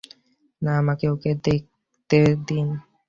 না, 0.61 0.71
আমাকে 0.81 1.05
ওকে 1.13 1.31
দেখতে 1.45 2.17
দিন! 2.47 2.67